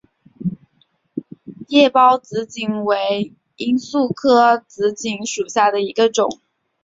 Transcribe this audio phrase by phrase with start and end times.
[1.67, 6.41] 叶苞紫堇为罂粟科紫堇属下的一个种。